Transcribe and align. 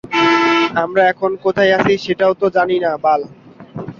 আমরা 0.83 1.01
এখন 1.11 1.31
কোথায় 1.45 1.71
আছি 1.77 1.93
সেটাও 2.05 2.33
তো 2.41 2.47
জানি 2.57 2.75
না 2.83 2.91
বাল! 3.03 3.21